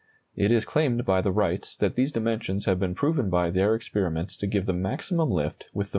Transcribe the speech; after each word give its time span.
It 0.35 0.51
is 0.51 0.65
claimed 0.65 1.05
by 1.05 1.21
the 1.21 1.31
Wrights 1.31 1.75
that 1.77 1.93
these 1.93 2.11
dimensions 2.11 2.65
have 2.65 2.79
been 2.79 2.95
proven 2.95 3.29
by 3.29 3.51
their 3.51 3.75
experiments 3.75 4.35
to 4.37 4.47
give 4.47 4.65
the 4.65 4.73
maximum 4.73 5.29
lift 5.29 5.65
with 5.65 5.65
the 5.65 5.69
minimum 5.69 5.73
weight. 5.75 5.89